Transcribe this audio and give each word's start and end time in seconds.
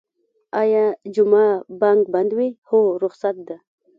ایا 0.61 0.83
جمعه 1.15 1.47
بانک 1.81 2.03
بند 2.13 2.31
وی؟ 2.37 2.49
هو، 2.69 2.79
رخصت 3.03 3.35
ده 3.47 3.57